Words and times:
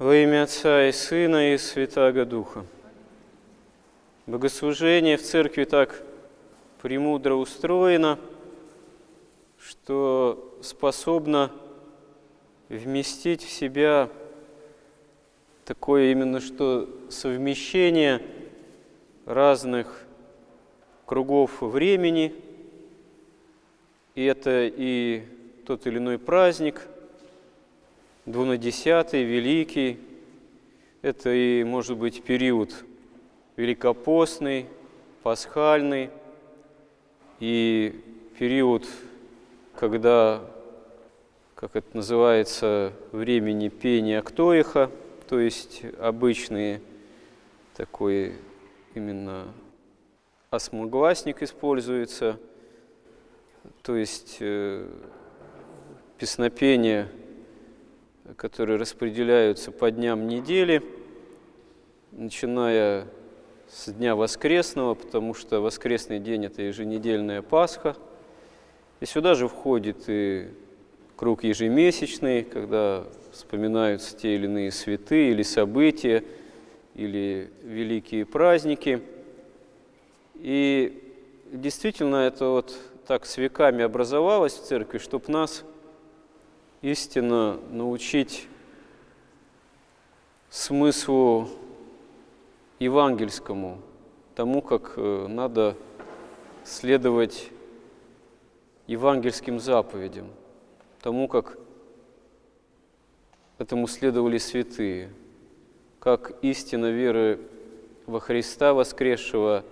Во 0.00 0.16
имя 0.16 0.44
Отца 0.44 0.88
и 0.88 0.92
Сына 0.92 1.52
и 1.52 1.58
Святаго 1.58 2.24
Духа. 2.24 2.64
Богослужение 4.26 5.18
в 5.18 5.22
церкви 5.22 5.64
так 5.64 6.02
премудро 6.80 7.34
устроено, 7.34 8.18
что 9.58 10.58
способно 10.62 11.52
вместить 12.70 13.44
в 13.44 13.50
себя 13.50 14.08
такое 15.66 16.12
именно 16.12 16.40
что 16.40 16.88
совмещение 17.10 18.22
разных 19.26 20.06
кругов 21.04 21.60
времени, 21.60 22.34
и 24.14 24.24
это 24.24 24.64
и 24.64 25.24
тот 25.66 25.86
или 25.86 25.98
иной 25.98 26.18
праздник, 26.18 26.88
двунадесятый, 28.26 29.24
великий, 29.24 29.98
это 31.02 31.30
и, 31.30 31.64
может 31.64 31.96
быть, 31.96 32.22
период 32.22 32.84
великопостный, 33.56 34.66
пасхальный, 35.22 36.10
и 37.40 38.02
период, 38.38 38.86
когда, 39.74 40.42
как 41.54 41.76
это 41.76 41.96
называется, 41.96 42.92
времени 43.12 43.68
пения 43.68 44.20
Ктоиха, 44.22 44.90
то 45.28 45.38
есть 45.38 45.82
обычный 45.98 46.80
такой 47.74 48.34
именно 48.94 49.46
осмогласник 50.50 51.42
используется, 51.42 52.38
то 53.82 53.96
есть 53.96 54.38
э, 54.40 54.86
песнопения, 56.18 57.08
которые 58.36 58.78
распределяются 58.78 59.72
по 59.72 59.90
дням 59.90 60.26
недели, 60.26 60.82
начиная 62.12 63.06
с 63.68 63.90
дня 63.92 64.16
воскресного, 64.16 64.94
потому 64.94 65.34
что 65.34 65.60
воскресный 65.60 66.18
день– 66.18 66.44
это 66.46 66.62
еженедельная 66.62 67.42
Пасха. 67.42 67.96
И 69.00 69.06
сюда 69.06 69.34
же 69.34 69.48
входит 69.48 70.04
и 70.08 70.48
круг 71.16 71.44
ежемесячный, 71.44 72.42
когда 72.42 73.04
вспоминаются 73.32 74.16
те 74.16 74.34
или 74.34 74.46
иные 74.46 74.70
святые 74.70 75.30
или 75.30 75.42
события, 75.42 76.24
или 76.94 77.50
великие 77.62 78.26
праздники. 78.26 79.00
И 80.34 81.14
действительно 81.52 82.16
это 82.16 82.46
вот 82.46 82.76
так 83.06 83.24
с 83.26 83.36
веками 83.38 83.82
образовалось 83.84 84.54
в 84.54 84.64
церкви, 84.64 84.98
чтобы 84.98 85.24
нас 85.28 85.64
истинно 86.82 87.58
научить 87.70 88.48
смыслу 90.48 91.48
евангельскому, 92.78 93.80
тому, 94.34 94.62
как 94.62 94.94
э, 94.96 95.26
надо 95.28 95.76
следовать 96.64 97.50
евангельским 98.86 99.60
заповедям, 99.60 100.28
тому, 101.00 101.28
как 101.28 101.58
этому 103.58 103.86
следовали 103.86 104.38
святые, 104.38 105.10
как 105.98 106.32
истина 106.42 106.90
веры 106.90 107.40
во 108.06 108.20
Христа 108.20 108.72
воскресшего, 108.72 109.64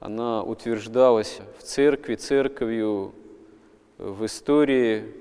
она 0.00 0.42
утверждалась 0.42 1.40
в 1.58 1.62
церкви, 1.62 2.14
церковью, 2.14 3.14
в 3.96 4.26
истории, 4.26 5.14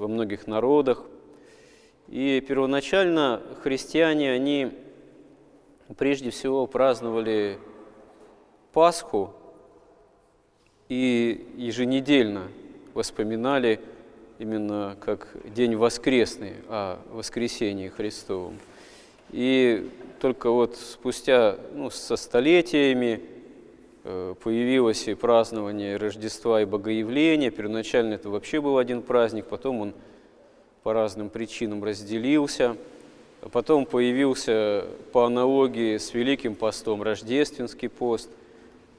во 0.00 0.08
многих 0.08 0.46
народах. 0.46 1.04
И 2.08 2.42
первоначально 2.48 3.42
христиане, 3.62 4.32
они 4.32 4.72
прежде 5.98 6.30
всего 6.30 6.66
праздновали 6.66 7.58
Пасху 8.72 9.34
и 10.88 11.46
еженедельно 11.54 12.48
воспоминали 12.94 13.78
именно 14.38 14.96
как 15.04 15.28
день 15.44 15.76
воскресный 15.76 16.54
о 16.68 16.98
воскресении 17.10 17.88
Христовом. 17.88 18.58
И 19.32 19.86
только 20.18 20.50
вот 20.50 20.76
спустя, 20.76 21.58
ну, 21.74 21.90
со 21.90 22.16
столетиями 22.16 23.20
появилось 24.02 25.08
и 25.08 25.14
празднование 25.14 25.96
Рождества 25.96 26.62
и 26.62 26.64
Богоявления. 26.64 27.50
Первоначально 27.50 28.14
это 28.14 28.30
вообще 28.30 28.60
был 28.60 28.78
один 28.78 29.02
праздник, 29.02 29.46
потом 29.46 29.80
он 29.80 29.94
по 30.82 30.92
разным 30.92 31.28
причинам 31.28 31.84
разделился– 31.84 32.76
Потом 33.52 33.86
появился 33.86 34.84
по 35.12 35.24
аналогии 35.24 35.96
с 35.96 36.12
Великим 36.12 36.54
постом 36.54 37.02
рождественский 37.02 37.88
пост. 37.88 38.28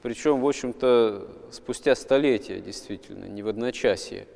Причем, 0.02 0.40
в 0.40 0.48
общем-то, 0.48 1.28
спустя 1.52 1.94
столетия, 1.94 2.60
действительно, 2.60 3.26
не 3.26 3.44
в 3.44 3.48
одночасье. 3.48 4.26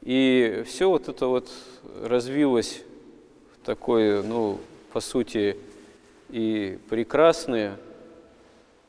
И 0.00 0.64
все 0.66 0.90
вот 0.90 1.08
это 1.08 1.28
вот 1.28 1.52
развилось 2.02 2.82
в 3.54 3.64
такое, 3.64 4.24
ну, 4.24 4.58
по 4.92 4.98
сути, 4.98 5.56
и 6.30 6.80
прекрасное, 6.90 7.76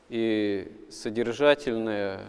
и 0.08 0.70
содержательное 0.90 2.20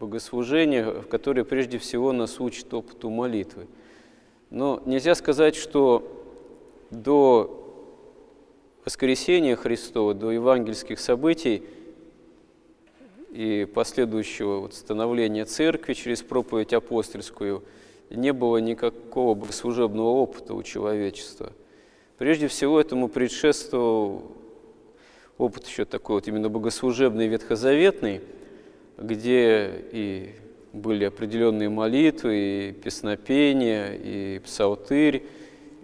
богослужение, 0.00 1.02
которое 1.10 1.44
прежде 1.44 1.78
всего 1.78 2.12
нас 2.12 2.40
учит 2.40 2.72
опыту 2.74 3.08
молитвы. 3.08 3.66
Но 4.50 4.82
нельзя 4.84 5.14
сказать, 5.14 5.54
что 5.54 6.06
до 6.90 7.58
воскресения 8.84 9.56
Христова, 9.56 10.12
до 10.12 10.30
евангельских 10.30 10.98
событий 10.98 11.62
и 13.30 13.66
последующего 13.72 14.58
вот 14.58 14.74
становления 14.74 15.44
церкви 15.46 15.94
через 15.94 16.22
проповедь 16.22 16.74
апостольскую 16.74 17.62
не 18.10 18.32
было 18.32 18.58
никакого 18.58 19.34
богослужебного 19.34 20.08
опыта 20.08 20.52
у 20.54 20.62
человечества. 20.62 21.52
Прежде 22.18 22.48
всего 22.48 22.78
этому 22.78 23.08
предшествовал 23.08 24.32
опыт 25.42 25.66
еще 25.66 25.84
такой 25.84 26.16
вот 26.16 26.28
именно 26.28 26.48
богослужебный, 26.48 27.26
ветхозаветный, 27.26 28.20
где 28.96 29.70
и 29.92 30.30
были 30.72 31.04
определенные 31.04 31.68
молитвы, 31.68 32.36
и 32.36 32.72
песнопения, 32.72 33.92
и 33.92 34.38
псалтырь, 34.38 35.26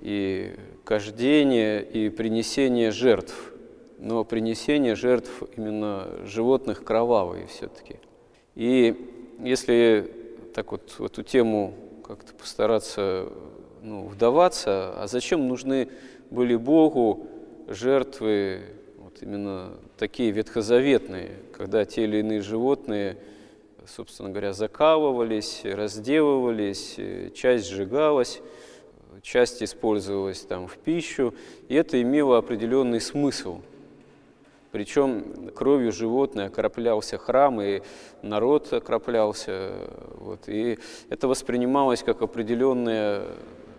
и 0.00 0.54
кождение 0.84 1.82
и 1.82 2.08
принесение 2.08 2.91
жертв. 2.91 3.52
Но 3.98 4.24
принесение 4.24 4.94
жертв 4.94 5.42
именно 5.56 6.08
животных 6.24 6.84
кровавые 6.84 7.48
все-таки. 7.48 7.97
И 8.54 9.36
если 9.41 10.10
так 10.54 10.70
вот 10.72 10.94
в 10.98 11.04
эту 11.04 11.22
тему 11.22 11.74
как-то 12.06 12.32
постараться 12.32 13.26
ну, 13.82 14.06
вдаваться, 14.06 14.94
а 15.02 15.06
зачем 15.08 15.48
нужны 15.48 15.88
были 16.30 16.54
Богу 16.54 17.26
жертвы 17.66 18.62
именно 19.22 19.72
такие 19.96 20.30
ветхозаветные, 20.30 21.30
когда 21.52 21.84
те 21.84 22.04
или 22.04 22.18
иные 22.18 22.40
животные, 22.40 23.16
собственно 23.86 24.30
говоря, 24.30 24.52
закалывались, 24.52 25.62
разделывались, 25.64 26.96
часть 27.34 27.68
сжигалась, 27.68 28.40
часть 29.22 29.62
использовалась 29.62 30.40
там 30.42 30.68
в 30.68 30.76
пищу, 30.78 31.34
и 31.68 31.74
это 31.74 32.00
имело 32.00 32.38
определенный 32.38 33.00
смысл. 33.00 33.60
Причем 34.70 35.50
кровью 35.54 35.92
животное 35.92 36.46
окроплялся 36.46 37.16
храм, 37.16 37.60
и 37.60 37.80
народ 38.22 38.72
окроплялся. 38.72 39.72
Вот, 40.16 40.48
и 40.48 40.78
это 41.08 41.26
воспринималось 41.26 42.02
как 42.02 42.20
определенное 42.20 43.24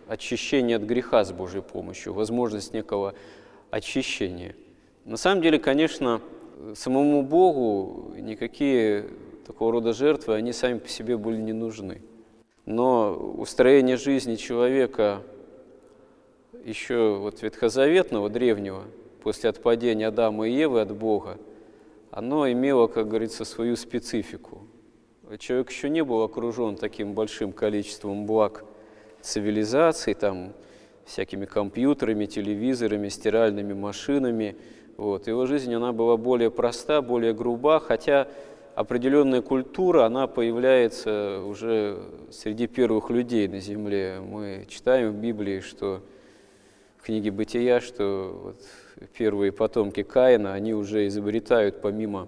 очищение 0.08 0.78
от 0.78 0.84
греха 0.84 1.24
с 1.24 1.32
Божьей 1.32 1.62
помощью, 1.62 2.14
возможность 2.14 2.74
некого 2.74 3.14
очищения. 3.70 4.56
На 5.06 5.18
самом 5.18 5.42
деле, 5.42 5.60
конечно, 5.60 6.22
самому 6.76 7.24
Богу 7.24 8.14
никакие 8.18 9.06
такого 9.46 9.72
рода 9.72 9.94
жертвы, 9.94 10.36
они 10.36 10.54
сами 10.54 10.78
по 10.78 10.88
себе 10.88 11.18
были 11.18 11.38
не 11.38 11.54
нужны. 11.54 12.02
Но 12.66 13.14
устроение 13.14 13.98
жизни 13.98 14.36
человека 14.36 15.24
еще 16.64 17.18
вот 17.18 17.42
ветхозаветного, 17.42 18.30
древнего, 18.30 18.84
после 19.24 19.50
отпадения 19.50 20.10
Адама 20.10 20.48
и 20.48 20.54
Евы 20.54 20.82
от 20.82 20.96
Бога, 20.96 21.38
оно 22.12 22.52
имело, 22.52 22.88
как 22.88 23.08
говорится, 23.08 23.46
свою 23.46 23.76
специфику. 23.76 24.68
Человек 25.38 25.70
еще 25.70 25.90
не 25.90 26.04
был 26.04 26.22
окружен 26.22 26.76
таким 26.76 27.14
большим 27.14 27.54
количеством 27.54 28.26
благ 28.26 28.66
цивилизации, 29.22 30.14
там, 30.14 30.54
всякими 31.06 31.46
компьютерами, 31.46 32.26
телевизорами, 32.26 33.10
стиральными 33.10 33.74
машинами. 33.74 34.56
Вот. 35.00 35.28
Его 35.28 35.46
жизнь 35.46 35.74
она 35.74 35.94
была 35.94 36.18
более 36.18 36.52
проста, 36.52 37.02
более 37.02 37.34
груба, 37.34 37.80
хотя 37.80 38.28
определенная 38.76 39.42
культура, 39.42 40.04
она 40.04 40.28
появляется 40.28 41.42
уже 41.46 42.04
среди 42.32 42.68
первых 42.68 43.10
людей 43.10 43.48
на 43.48 43.62
Земле. 43.62 44.20
Мы 44.20 44.66
читаем 44.68 45.14
в 45.14 45.16
Библии, 45.16 45.62
что 45.62 46.02
в 46.98 47.04
книге 47.04 47.32
«Бытия», 47.32 47.80
что 47.80 48.42
вот 48.44 49.08
первые 49.14 49.54
потомки 49.54 50.04
Каина, 50.04 50.52
они 50.54 50.74
уже 50.74 51.08
изобретают 51.08 51.80
помимо 51.80 52.28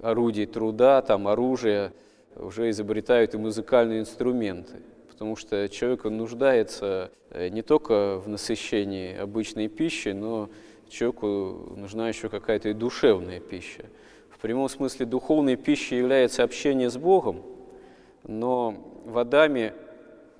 орудий 0.00 0.46
труда, 0.46 1.02
там, 1.02 1.28
оружия, 1.28 1.92
уже 2.36 2.70
изобретают 2.70 3.34
и 3.34 3.36
музыкальные 3.36 4.00
инструменты. 4.00 4.76
Потому 5.10 5.36
что 5.36 5.68
человек 5.68 6.06
он 6.06 6.16
нуждается 6.16 7.10
э, 7.28 7.48
не 7.48 7.60
только 7.60 8.18
в 8.18 8.30
насыщении 8.30 9.14
обычной 9.14 9.68
пищи, 9.68 10.08
но 10.08 10.48
человеку 10.92 11.74
нужна 11.76 12.08
еще 12.08 12.28
какая-то 12.28 12.68
и 12.68 12.72
душевная 12.72 13.40
пища. 13.40 13.86
В 14.30 14.38
прямом 14.38 14.68
смысле 14.68 15.06
духовной 15.06 15.56
пищей 15.56 15.96
является 15.96 16.42
общение 16.42 16.90
с 16.90 16.96
Богом, 16.96 17.42
но 18.24 19.02
в 19.04 19.18
Адаме 19.18 19.74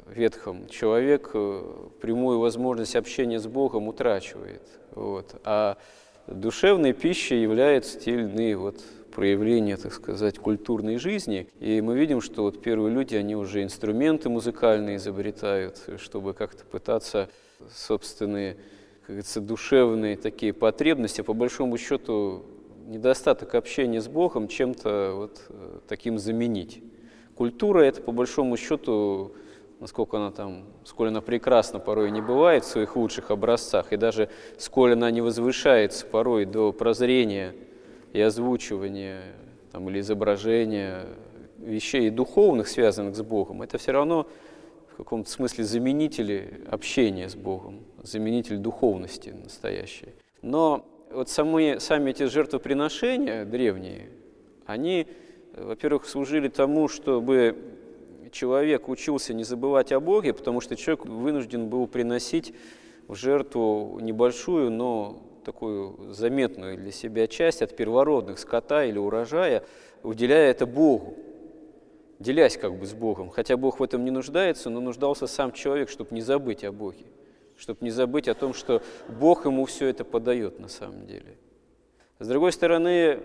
ветхом 0.07 0.69
человек 0.69 1.31
э, 1.35 1.89
прямую 2.01 2.39
возможность 2.39 2.97
общения 2.97 3.39
с 3.41 3.47
Богом 3.47 3.89
утрачивает. 3.89 4.63
Вот. 4.95 5.41
А 5.45 5.79
душевной 6.27 6.93
пищей 6.93 7.41
являются 7.41 7.99
те 7.99 8.57
вот 8.57 8.81
проявления, 9.13 9.77
так 9.77 9.93
сказать, 9.93 10.39
культурной 10.39 10.97
жизни. 10.97 11.49
И 11.61 11.81
мы 11.81 11.97
видим, 11.99 12.21
что 12.21 12.43
вот 12.43 12.63
первые 12.63 12.93
люди, 12.95 13.15
они 13.15 13.37
уже 13.37 13.63
инструменты 13.63 14.29
музыкальные 14.29 14.97
изобретают, 14.97 15.81
чтобы 15.99 16.35
как-то 16.35 16.65
пытаться 16.65 17.29
собственные, 17.73 18.57
как 19.03 19.09
говорится, 19.09 19.41
душевные 19.41 20.17
такие 20.17 20.53
потребности, 20.53 21.23
по 21.23 21.35
большому 21.35 21.77
счету, 21.77 22.45
недостаток 22.87 23.57
общения 23.57 24.01
с 24.01 24.07
Богом 24.07 24.47
чем-то 24.47 25.13
вот 25.17 25.43
э, 25.49 25.79
таким 25.89 26.21
заменить. 26.21 26.83
Культура– 27.35 27.81
это, 27.81 28.01
по 28.01 28.13
большому 28.13 28.57
счету, 28.57 29.33
насколько 29.81 30.19
она 30.19 30.31
там, 30.31 30.67
сколь 30.85 31.09
она 31.09 31.21
прекрасна 31.21 31.81
порой 31.81 32.13
не 32.13 32.21
бывает 32.21 32.63
в 32.63 32.69
своих 32.69 32.95
лучших 32.95 33.33
образцах, 33.33 33.93
и 33.93 33.97
даже 33.97 34.29
сколь 34.57 34.93
она 34.93 35.11
не 35.11 35.21
возвышается 35.21 36.07
порой 36.07 36.45
до 36.45 36.73
прозрения 36.73 37.57
и 38.13 38.21
озвучивания 38.21 39.23
там, 39.73 39.91
или 39.91 39.99
изображения 39.99 41.07
вещей 41.59 42.09
духовных, 42.11 42.69
связанных 42.69 43.17
с 43.17 43.23
Богом, 43.23 43.63
это 43.63 43.79
все 43.79 43.91
равно 43.91 44.29
каком-то 45.05 45.31
смысле 45.31 45.65
заменители 45.65 46.63
общения 46.71 47.29
с 47.29 47.35
Богом, 47.35 47.81
заменитель 48.03 48.57
духовности 48.57 49.31
настоящей. 49.31 50.09
Но 50.43 50.87
вот 51.11 51.29
сами, 51.29 51.79
сами 51.79 52.11
эти 52.11 52.25
жертвоприношения 52.25 53.45
древние, 53.45 54.09
они, 54.67 55.07
во-первых, 55.57 56.07
служили 56.07 56.49
тому, 56.49 56.89
чтобы 56.89 57.57
человек 58.33 58.89
учился 58.89 59.35
не 59.35 59.45
забывать 59.45 59.93
о 59.93 60.01
Боге, 60.01 60.33
потому 60.33 60.61
что 60.61 60.77
человек 60.77 61.05
вынужден 61.05 61.69
был 61.69 61.87
приносить 61.87 62.55
в 63.09 63.15
жертву 63.15 63.99
небольшую, 64.01 64.71
но 64.71 65.23
такую 65.45 66.13
заметную 66.13 66.79
для 66.79 66.93
себя 66.93 67.27
часть 67.27 67.63
от 67.63 67.77
первородных 67.77 68.39
скота 68.39 68.85
или 68.85 68.99
урожая, 68.99 69.65
уделяя 70.03 70.51
это 70.51 70.67
Богу, 70.67 71.15
делясь 72.23 72.57
как 72.57 72.75
бы 72.75 72.87
с 72.87 72.95
Богом. 72.95 73.31
Хотя 73.31 73.57
Бог 73.57 73.81
в 73.81 73.83
этом 73.83 74.05
не 74.05 74.11
нуждается, 74.11 74.71
но 74.71 74.81
нуждался 74.81 75.27
сам 75.27 75.53
человек, 75.53 75.91
чтобы 75.91 76.15
не 76.15 76.23
забыть 76.23 76.65
о 76.65 76.73
Боге, 76.73 77.05
чтобы 77.57 77.81
не 77.83 77.91
забыть 77.91 78.29
о 78.29 78.35
том, 78.35 78.55
что 78.55 78.83
Бог 79.09 79.45
ему 79.45 79.65
все 79.67 79.87
это 79.87 80.05
подает 80.05 80.59
на 80.59 80.69
самом 80.69 81.07
деле. 81.07 81.37
С 82.19 82.29
другой 82.29 82.53
стороны, 82.53 83.19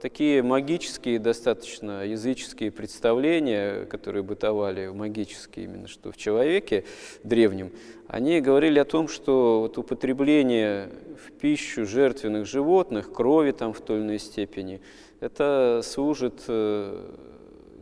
такие 0.00 0.42
магические, 0.42 1.18
достаточно 1.18 2.04
языческие 2.04 2.70
представления, 2.70 3.86
которые 3.86 4.22
бытовали 4.22 4.88
магические 4.88 5.66
именно 5.66 5.88
что 5.88 6.12
в 6.12 6.16
человеке 6.16 6.84
древнем, 7.22 7.72
они 8.08 8.40
говорили 8.40 8.78
о 8.78 8.84
том, 8.84 9.08
что 9.08 9.60
вот 9.60 9.78
употребление 9.78 10.90
в 11.16 11.32
пищу 11.32 11.86
жертвенных 11.86 12.46
животных, 12.46 13.12
крови 13.12 13.52
там 13.52 13.72
в 13.72 13.80
той 13.80 13.98
или 13.98 14.04
иной 14.04 14.18
степени, 14.18 14.82
это 15.20 15.80
служит 15.84 16.42
э, 16.48 17.14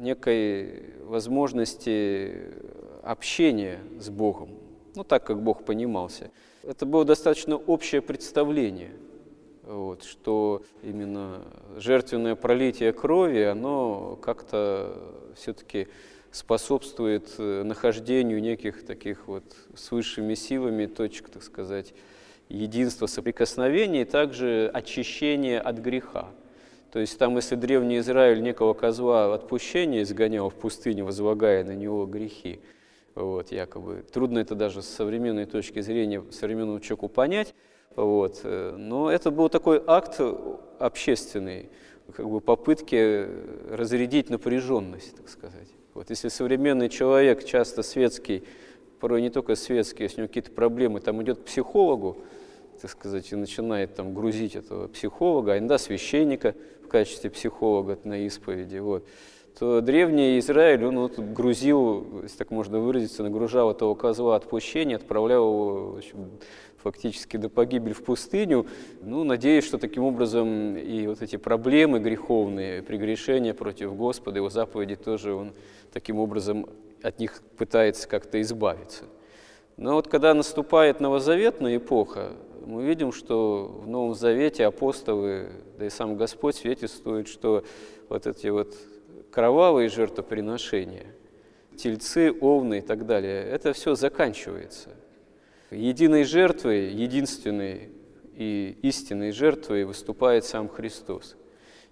некой 0.01 0.95
возможности 1.05 2.35
общения 3.03 3.79
с 3.99 4.11
Богом, 4.11 4.51
ну 4.95 5.05
так, 5.05 5.25
как 5.25 5.43
Бог 5.43 5.65
понимался. 5.65 6.31
Это 6.63 6.87
было 6.87 7.05
достаточно 7.05 7.57
общее 7.57 8.03
представление– 8.03 8.93
вот, 9.71 10.03
что 10.03 10.63
именно 10.83 11.43
жертвенное 11.77 12.35
пролитие 12.35 12.93
крови, 12.93 13.43
оно 13.43 14.19
как-то 14.21 14.97
все-таки 15.37 15.89
способствует 16.33 17.35
э, 17.39 17.63
нахождению 17.63 18.41
неких 18.41 18.85
таких 18.85 19.29
вот 19.29 19.45
с 19.75 19.91
высшими 19.93 20.35
силами 20.35 20.87
точек, 20.87 21.29
так 21.29 21.43
сказать, 21.43 21.95
единства, 22.49 23.07
соприкосновения, 23.07 24.03
и 24.03 24.05
также 24.05 24.71
очищения 24.73 25.61
от 25.61 25.79
греха. 25.79 26.31
То 26.93 26.99
есть 26.99 27.19
там, 27.19 27.37
если 27.37 27.55
древний 27.55 27.99
Израиль 27.99 28.43
некого 28.43 28.75
козла 28.75 29.33
отпущения 29.33 30.03
изгонял 30.03 30.51
в 30.51 30.55
пустыне, 30.55 31.05
возлагая 31.05 31.63
на 31.65 31.75
него 31.75 32.05
грехи, 32.07 32.61
вот, 33.15 33.53
якобы, 33.53 34.05
трудно 34.13 34.41
это 34.41 34.55
даже 34.55 34.83
с 34.83 34.89
современной 34.89 35.47
точки 35.47 35.81
зрения 35.81 36.23
современному 36.31 36.81
человеку 36.81 37.09
понять, 37.09 37.55
вот. 37.95 38.41
Э, 38.45 38.75
но 38.77 39.11
это 39.11 39.31
был 39.31 39.49
такой 39.49 39.83
акт 39.87 40.21
общественный, 40.79 41.71
как 42.15 42.29
бы 42.29 42.41
попытки 42.41 43.29
разрядить 43.71 44.31
напряженность, 44.31 45.17
так 45.17 45.29
сказать. 45.29 45.69
Вот 45.95 46.11
если 46.11 46.29
современный 46.29 46.89
человек, 46.89 47.45
часто 47.45 47.83
светский, 47.83 48.45
порой 49.01 49.23
не 49.23 49.31
только 49.31 49.55
светский, 49.55 50.05
если 50.05 50.17
у 50.17 50.21
него 50.21 50.29
какие-то 50.29 50.53
проблемы, 50.53 51.01
там 51.01 51.23
идет 51.23 51.39
к 51.39 51.45
психологу, 51.45 52.19
так 52.81 52.91
сказать, 52.91 53.33
и 53.33 53.37
начинает 53.37 53.95
там 53.95 54.15
грузить 54.15 54.57
этого 54.57 54.89
психолога, 54.89 55.53
а 55.53 55.59
иногда 55.59 55.79
священника 55.79 56.55
в 56.83 56.89
качестве 56.89 57.31
психолога 57.31 57.99
на 58.05 58.27
исповеди, 58.27 58.79
вот, 58.79 59.07
то 59.59 59.81
древний 59.81 60.39
Израиль, 60.39 60.85
он 60.85 60.99
вот 60.99 61.19
грузил, 61.19 62.23
если 62.23 62.39
так 62.39 62.51
можно 62.51 62.79
выразиться, 62.79 63.23
нагружал 63.23 63.71
этого 63.71 63.95
козла 63.95 64.37
отпущения, 64.37 64.97
отправлял 64.97 65.45
его 65.45 65.97
общем, 65.99 66.31
фактически 66.83 67.37
до 67.37 67.49
погибели 67.49 67.93
в 67.93 68.03
пустыню. 68.03 68.67
Ну, 69.03 69.25
надеюсь, 69.25 69.65
что 69.65 69.79
таким 69.79 70.05
образом 70.05 70.77
и 70.77 71.07
вот 71.07 71.23
эти 71.23 71.37
проблемы 71.37 72.01
греховные, 72.01 72.83
прегрешения 72.83 73.55
против 73.55 73.95
Господа, 73.97 74.39
его 74.39 74.49
заповеди 74.49 74.97
тоже 74.97 75.35
он 75.35 75.53
таким 75.93 76.19
образом 76.19 76.67
от 77.03 77.19
них 77.19 77.43
пытается 77.57 78.09
как-то 78.09 78.41
избавиться. 78.41 79.05
Но 79.81 79.95
вот 79.95 80.09
когда 80.09 80.35
наступает 80.35 81.01
новозаветная 81.01 81.79
эпоха, 81.79 82.33
мы 82.67 82.85
видим, 82.85 83.13
что 83.13 83.81
в 83.83 83.89
Новом 83.89 84.15
Завете 84.15 84.67
апостолы, 84.67 85.49
да 85.79 85.87
и 85.87 85.89
сам 85.89 86.19
Господь 86.19 86.57
свидетельствует, 86.57 87.29
что 87.29 87.65
вот 88.11 88.27
эти 88.27 88.49
вот 88.49 88.77
кровавые 89.31 89.89
жертвоприношения, 89.89 91.07
тельцы, 91.79 92.31
овны 92.31 92.81
и 92.81 92.81
так 92.83 93.07
далее, 93.07 93.43
это 93.43 93.73
все 93.73 93.95
заканчивается. 93.95 94.91
Единой 95.71 96.25
жертвой, 96.25 96.91
единственной 96.91 97.89
и 98.37 98.77
истинной 98.83 99.33
жертвой 99.33 99.85
выступает 99.85 100.45
сам 100.45 100.69
Христос. 100.69 101.37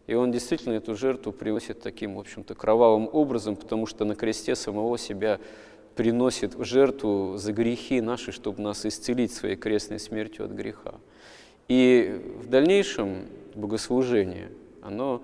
И 0.07 0.12
он 0.12 0.30
действительно 0.30 0.75
эту 0.75 0.95
жертву 0.95 1.33
приносит 1.33 1.80
таким, 1.80 2.16
в 2.16 2.21
общем-то, 2.21 2.54
кровавым 2.54 3.09
образом, 3.11 3.57
потому 3.57 3.87
что 3.87 4.04
на 4.04 4.14
кресте 4.14 4.57
самого 4.57 4.99
себя 4.99 5.40
приносит 5.99 6.55
в 6.55 6.64
жертву 6.64 7.37
за 7.37 7.52
грехи 7.52 8.00
наши, 8.00 8.33
чтобы 8.33 8.62
нас 8.62 8.87
исцелить 8.87 9.33
своей 9.33 9.57
крестной 9.57 9.99
смертью 9.99 10.47
от 10.47 10.52
греха. 10.52 10.95
И 11.67 12.23
в 12.40 12.47
дальнейшем 12.47 13.26
богослужение, 13.55 14.52
оно 14.81 15.23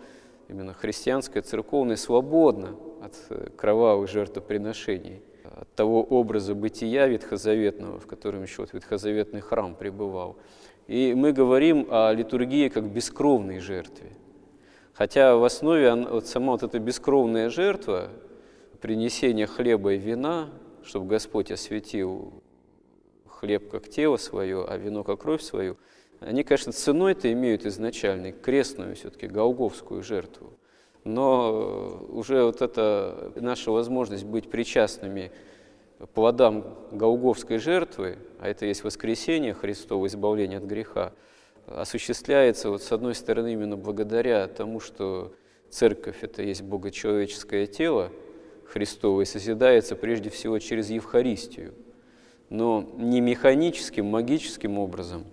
именно 0.48 0.74
христианское, 0.74 1.40
церковное, 1.42 1.96
свободно 1.96 2.76
от 3.00 3.14
э, 3.30 3.50
кровавых 3.56 4.10
жертвоприношений– 4.10 5.22
от 5.56 5.72
того 5.74 6.02
образа 6.02 6.54
бытия 6.54 7.06
ветхозаветного, 7.06 7.98
в 7.98 8.06
котором 8.06 8.42
еще 8.42 8.62
вот 8.62 8.72
ветхозаветный 8.72 9.40
храм 9.40 9.74
пребывал. 9.74 10.36
И 10.86 11.14
мы 11.14 11.32
говорим 11.32 11.86
о 11.90 12.12
литургии 12.12 12.68
как 12.68 12.84
бескровной 12.84 13.60
жертве. 13.60 14.10
Хотя 14.92 15.36
в 15.36 15.44
основе 15.44 15.94
вот 15.94 16.26
сама 16.26 16.52
вот 16.52 16.62
эта 16.62 16.78
бескровная 16.78 17.50
жертва, 17.50 18.10
принесение 18.80 19.46
хлеба 19.46 19.94
и 19.94 19.98
вина, 19.98 20.50
чтобы 20.84 21.06
Господь 21.06 21.50
осветил 21.50 22.42
хлеб 23.26 23.70
как 23.70 23.88
тело 23.88 24.16
свое, 24.16 24.64
а 24.64 24.76
вино 24.76 25.04
как 25.04 25.20
кровь 25.22 25.42
свою, 25.42 25.76
они, 26.20 26.44
конечно, 26.44 26.72
ценой-то 26.72 27.32
имеют 27.32 27.66
изначальной 27.66 28.32
крестную 28.32 28.94
все-таки 28.94 29.26
голговскую 29.26 30.02
жертву. 30.02 30.52
Но 31.04 32.06
уже 32.08 32.44
вот 32.44 32.62
эта 32.62 33.32
наша 33.36 33.70
возможность 33.70 34.24
быть 34.24 34.50
причастными 34.50 35.32
плодам 36.14 36.78
Голговской 36.92 37.58
жертвы, 37.58 38.18
а 38.38 38.48
это 38.48 38.64
есть 38.66 38.84
воскресение 38.84 39.52
Христово, 39.52 40.06
избавление 40.06 40.58
от 40.58 40.64
греха, 40.64 41.12
осуществляется 41.66 42.70
вот 42.70 42.82
с 42.82 42.90
одной 42.92 43.14
стороны 43.14 43.52
именно 43.52 43.76
благодаря 43.76 44.46
тому, 44.48 44.80
что 44.80 45.34
церковь– 45.68 46.18
это 46.22 46.42
есть 46.42 46.62
богочеловеческое 46.62 47.66
тело 47.66 48.10
Христово 48.74 49.20
и 49.20 49.24
созидается 49.24 49.94
прежде 49.94 50.30
всего 50.30 50.58
через 50.58 50.90
Евхаристию. 50.90 51.74
но 52.50 52.92
не 52.98 53.20
механическим, 53.20 54.06
магическим 54.06 54.78
образом, 54.78 55.24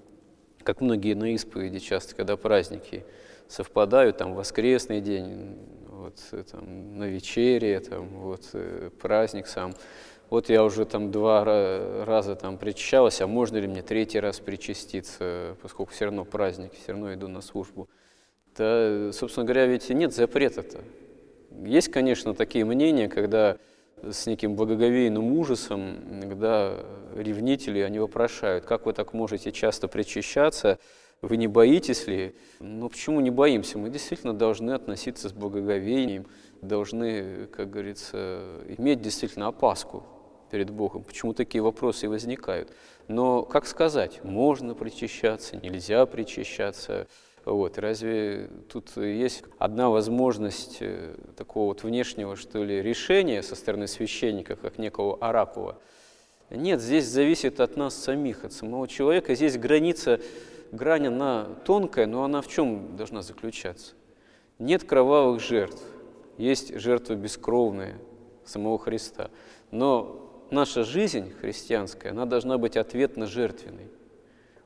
как 0.64 0.80
многие 0.80 1.16
на 1.16 1.34
исповеди 1.34 1.80
часто, 1.80 2.16
когда 2.16 2.38
праздники 2.38 3.04
совпадают, 3.48 4.18
там 4.18 4.36
воскресный 4.36 5.02
день, 5.02 5.58
вот, 5.88 6.22
там, 6.52 7.00
на 7.00 7.06
вечере, 7.06 7.80
там, 7.80 8.08
вот, 8.10 8.50
э, 8.54 8.92
праздник 9.02 9.48
сам. 9.48 9.74
Вот 10.30 10.50
я 10.50 10.64
уже 10.64 10.86
там 10.86 11.12
два 11.12 11.44
раза 11.44 12.36
там 12.36 12.60
причащалась, 12.60 13.22
а 13.22 13.28
можно 13.28 13.58
ли 13.58 13.68
мне 13.68 13.82
третий 13.82 14.20
раз 14.20 14.40
причаститься, 14.40 15.58
поскольку 15.64 15.92
все 15.92 16.06
равно 16.06 16.26
праздник, 16.26 16.74
все 16.74 16.92
равно 16.92 17.12
иду 17.14 17.28
на 17.28 17.42
службу. 17.42 17.90
Да, 18.56 19.12
собственно 19.14 19.46
говоря, 19.46 19.66
ведь 19.66 19.90
нет 19.90 20.14
запрета-то. 20.14 20.82
Есть, 21.52 21.90
конечно, 21.90 22.34
такие 22.34 22.66
мнения, 22.66 23.08
когда 23.08 23.58
с 24.02 24.26
неким 24.26 24.56
благоговейным 24.56 25.34
ужасом 25.38 25.98
иногда 26.10 26.76
ревнители, 27.16 27.80
они 27.80 28.00
вопрошают, 28.00 28.66
как 28.66 28.86
вы 28.86 28.94
так 28.94 29.14
можете 29.14 29.52
часто 29.52 29.88
причащаться, 29.88 30.80
вы 31.22 31.38
не 31.38 31.48
боитесь 31.48 32.08
ли? 32.08 32.36
Ну 32.60 32.90
почему 32.90 33.20
не 33.20 33.30
боимся? 33.30 33.78
Мы 33.78 33.90
действительно 33.90 34.34
должны 34.34 34.72
относиться 34.72 35.30
с 35.30 35.34
благоговением, 35.34 36.26
должны, 36.62 37.46
как 37.48 37.70
говорится, 37.70 38.44
иметь 38.78 39.02
действительно 39.02 39.48
опаску 39.48 40.04
перед 40.50 40.72
Богом. 40.72 41.04
Почему 41.04 41.34
такие 41.34 41.62
вопросы 41.62 42.10
возникают? 42.10 42.74
Но 43.08 43.44
как 43.44 43.68
сказать, 43.68 44.24
можно 44.24 44.74
причащаться, 44.74 45.58
нельзя 45.58 46.06
причащаться? 46.08 47.08
Вот. 47.46 47.78
Разве 47.78 48.50
тут 48.72 48.96
есть 48.98 49.44
одна 49.58 49.90
возможность 49.90 50.78
э, 50.82 51.16
такого 51.36 51.68
вот 51.68 51.84
внешнего, 51.84 52.36
что 52.36 52.64
ли, 52.64 52.82
решения 52.82 53.42
со 53.42 53.56
стороны 53.56 53.88
священника, 53.88 54.56
как 54.56 54.78
некого 54.78 55.18
оракула? 55.18 55.80
Нет, 56.52 56.82
здесь 56.82 57.06
зависит 57.06 57.60
от 57.60 57.78
нас 57.78 57.96
самих, 57.96 58.44
от 58.44 58.54
самого 58.54 58.88
человека. 58.88 59.34
Здесь 59.36 59.58
граница, 59.58 60.20
грань, 60.72 61.08
она 61.08 61.48
тонкая, 61.66 62.06
но 62.06 62.24
она 62.24 62.42
в 62.42 62.48
чем 62.48 62.96
должна 62.96 63.22
заключаться? 63.22 63.94
Нет 64.60 64.84
кровавых 64.84 65.42
жертв, 65.42 65.82
есть 66.38 66.78
жертва 66.78 67.16
бескровная 67.16 67.98
самого 68.46 68.78
Христа. 68.78 69.32
Но 69.72 70.46
наша 70.52 70.84
жизнь 70.84 71.32
христианская, 71.40 72.10
она 72.10 72.26
должна 72.26 72.58
быть 72.58 72.78
ответно 72.78 73.26
жертвенной. 73.26 73.88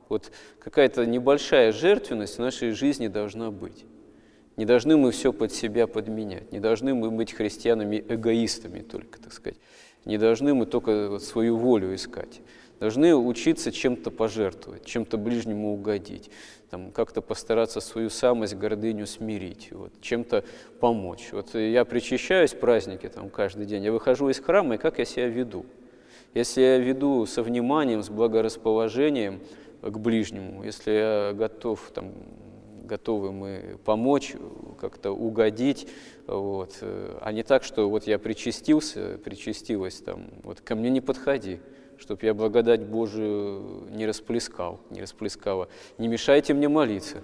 Вот 0.08 0.30
какая-то 0.60 1.04
небольшая 1.06 1.72
жертвенность 1.72 2.36
в 2.36 2.40
нашей 2.40 2.70
жизни 2.70 3.08
должна 3.08 3.50
быть. 3.50 3.84
Не 4.56 4.64
должны 4.64 4.96
мы 4.96 5.10
все 5.10 5.32
под 5.32 5.52
себя 5.52 5.86
подменять, 5.86 6.50
не 6.50 6.60
должны 6.60 6.94
мы 6.94 7.10
быть 7.10 7.32
христианами-эгоистами 7.32 8.80
только, 8.80 9.20
так 9.20 9.32
сказать. 9.32 9.58
Не 10.06 10.18
должны 10.18 10.54
мы 10.54 10.64
только 10.66 11.10
вот 11.10 11.22
свою 11.22 11.56
волю 11.56 11.94
искать. 11.94 12.40
Должны 12.80 13.14
учиться 13.14 13.72
чем-то 13.72 14.10
пожертвовать, 14.10 14.84
чем-то 14.84 15.16
ближнему 15.16 15.72
угодить, 15.72 16.30
там, 16.70 16.90
как-то 16.90 17.22
постараться 17.22 17.80
свою 17.80 18.10
самость, 18.10 18.54
гордыню 18.54 19.06
смирить, 19.06 19.68
вот, 19.72 19.92
чем-то 20.02 20.44
помочь. 20.78 21.28
Вот 21.32 21.54
я 21.54 21.86
причащаюсь 21.86 22.52
праздники 22.52 23.08
там, 23.08 23.30
каждый 23.30 23.64
день, 23.64 23.82
я 23.82 23.92
выхожу 23.92 24.28
из 24.28 24.40
храма, 24.40 24.74
и 24.74 24.78
как 24.78 24.98
я 24.98 25.06
себя 25.06 25.26
веду? 25.26 25.64
Если 26.34 26.60
я 26.60 26.76
веду 26.76 27.24
со 27.24 27.42
вниманием, 27.42 28.02
с 28.02 28.10
благорасположением, 28.10 29.40
к 29.90 29.98
ближнему, 29.98 30.64
если 30.64 30.90
я 30.92 31.32
готов, 31.34 31.90
там, 31.94 32.12
готовы 32.84 33.32
мы 33.32 33.78
помочь, 33.84 34.34
как-то 34.80 35.10
угодить, 35.10 35.88
вот, 36.26 36.78
а 36.80 37.32
не 37.32 37.42
так, 37.42 37.64
что 37.64 37.88
вот 37.88 38.06
я 38.06 38.18
причастился, 38.18 39.18
причастилась, 39.24 39.96
там, 39.96 40.28
вот 40.42 40.60
ко 40.60 40.74
мне 40.74 40.90
не 40.90 41.00
подходи, 41.00 41.60
чтобы 41.98 42.26
я 42.26 42.34
благодать 42.34 42.82
Божию 42.82 43.86
не 43.90 44.06
расплескал, 44.06 44.80
не 44.90 45.00
расплескала. 45.00 45.68
Не 45.98 46.08
мешайте 46.08 46.54
мне 46.54 46.68
молиться. 46.68 47.22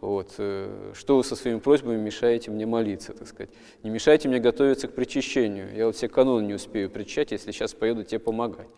Вот. 0.00 0.34
Э, 0.38 0.92
что 0.94 1.16
вы 1.16 1.24
со 1.24 1.36
своими 1.36 1.58
просьбами 1.58 2.00
мешаете 2.00 2.50
мне 2.50 2.66
молиться, 2.66 3.12
так 3.12 3.28
сказать. 3.28 3.50
Не 3.82 3.90
мешайте 3.90 4.28
мне 4.28 4.38
готовиться 4.38 4.88
к 4.88 4.94
причащению. 4.94 5.74
Я 5.74 5.86
вот 5.86 5.96
все 5.96 6.08
каноны 6.08 6.46
не 6.46 6.54
успею 6.54 6.88
причать, 6.88 7.32
если 7.32 7.50
сейчас 7.50 7.74
поеду 7.74 8.04
тебе 8.04 8.18
помогать 8.18 8.68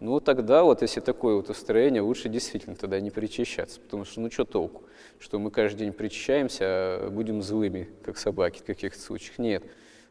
ну 0.00 0.18
тогда 0.20 0.64
вот 0.64 0.82
если 0.82 1.00
такое 1.00 1.36
вот 1.36 1.50
устроение, 1.50 2.02
лучше 2.02 2.28
действительно 2.28 2.74
тогда 2.74 3.00
не 3.00 3.10
причащаться, 3.10 3.80
потому 3.80 4.04
что 4.04 4.20
ну 4.20 4.30
что 4.30 4.44
толку, 4.44 4.82
что 5.18 5.38
мы 5.38 5.50
каждый 5.50 5.80
день 5.80 5.92
причащаемся, 5.92 6.64
а 6.64 7.10
будем 7.10 7.42
злыми, 7.42 7.88
как 8.02 8.18
собаки 8.18 8.60
в 8.60 8.64
каких-то 8.64 9.00
случаях. 9.00 9.38
Нет. 9.38 9.62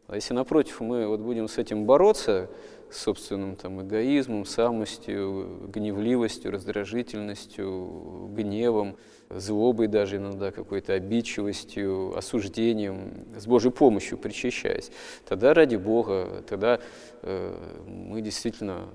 А 0.08 0.16
если 0.16 0.34
напротив 0.34 0.80
мы 0.82 1.08
вот 1.08 1.20
будем 1.20 1.48
с 1.48 1.58
этим 1.58 1.86
бороться, 1.86 2.50
с 2.90 2.98
собственным 2.98 3.56
там 3.56 3.82
эгоизмом, 3.82 4.46
самостью, 4.46 5.70
гневливостью, 5.72 6.52
раздражительностью, 6.52 8.30
гневом, 8.32 8.98
злобой 9.30 9.88
даже 9.88 10.18
иногда 10.18 10.52
какой-то 10.52 10.94
обидчивостью, 10.94 12.18
осуждением, 12.18 13.28
с 13.38 13.46
Божьей 13.46 13.72
помощью 13.72 14.18
причащаясь, 14.18 14.92
тогда 15.28 15.54
ради 15.54 15.76
Бога, 15.76 16.44
тогда 16.48 16.80
э, 17.22 17.84
мы 17.86 18.22
действительно 18.22 18.90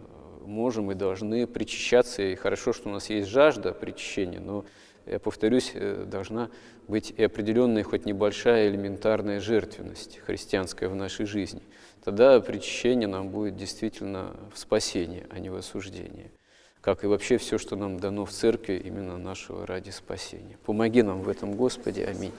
можем 0.46 0.90
и 0.92 0.94
должны 0.94 1.46
причащаться, 1.46 2.22
и 2.22 2.34
хорошо, 2.34 2.72
что 2.72 2.88
у 2.88 2.92
нас 2.92 3.10
есть 3.10 3.28
жажда 3.28 3.72
причащения, 3.72 4.40
но, 4.40 4.64
я 5.06 5.18
повторюсь, 5.18 5.72
э, 5.74 6.04
должна 6.06 6.50
быть 6.88 7.12
и 7.16 7.22
определенная, 7.22 7.82
хоть 7.82 8.04
небольшая 8.06 8.68
элементарная 8.68 9.40
жертвенность 9.40 10.18
христианская 10.18 10.88
в 10.88 10.94
нашей 10.94 11.26
жизни. 11.26 11.62
Тогда 12.04 12.40
причащение 12.40 13.08
нам 13.08 13.30
будет 13.30 13.56
действительно 13.56 14.36
в 14.52 14.58
спасение, 14.58 15.26
а 15.30 15.38
не 15.38 15.50
в 15.50 15.56
осуждение. 15.56 16.30
Как 16.80 17.02
и 17.02 17.06
вообще 17.06 17.38
все, 17.38 17.56
что 17.56 17.76
нам 17.76 17.98
дано 17.98 18.26
в 18.26 18.30
церкви, 18.30 18.82
именно 18.84 19.16
нашего 19.16 19.66
ради 19.66 19.88
спасения. 19.88 20.58
Помоги 20.66 21.02
нам 21.02 21.22
в 21.22 21.30
этом, 21.30 21.56
Господи. 21.56 22.02
Аминь. 22.02 22.32